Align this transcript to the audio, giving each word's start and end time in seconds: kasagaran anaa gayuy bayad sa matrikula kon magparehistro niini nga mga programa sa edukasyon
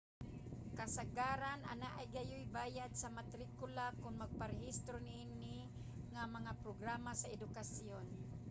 kasagaran 0.77 1.61
anaa 1.73 2.01
gayuy 2.13 2.45
bayad 2.57 2.91
sa 3.01 3.07
matrikula 3.17 3.85
kon 4.01 4.15
magparehistro 4.21 4.97
niini 5.07 5.57
nga 6.13 6.23
mga 6.35 6.51
programa 6.63 7.11
sa 7.21 7.31
edukasyon 7.35 8.05